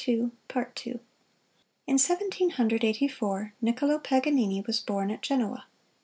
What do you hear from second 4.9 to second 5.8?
at Genoa.